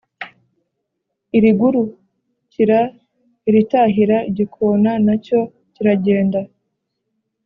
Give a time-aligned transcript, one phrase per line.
[1.37, 2.79] irigurukira
[3.49, 5.39] iritahira igikona na cyo
[5.73, 6.39] kiragenda